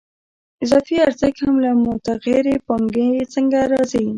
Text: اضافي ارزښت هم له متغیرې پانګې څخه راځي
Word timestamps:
اضافي 0.63 0.95
ارزښت 1.05 1.39
هم 1.45 1.55
له 1.65 1.71
متغیرې 1.85 2.55
پانګې 2.67 3.09
څخه 3.33 3.59
راځي 3.71 4.05